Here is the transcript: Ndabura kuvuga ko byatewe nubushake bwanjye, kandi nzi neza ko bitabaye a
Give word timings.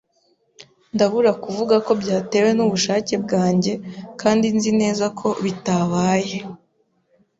Ndabura 0.93 1.31
kuvuga 1.43 1.75
ko 1.85 1.91
byatewe 2.01 2.49
nubushake 2.53 3.13
bwanjye, 3.23 3.73
kandi 4.21 4.45
nzi 4.55 4.71
neza 4.81 5.05
ko 5.19 5.27
bitabaye 5.43 6.33
a 6.41 6.47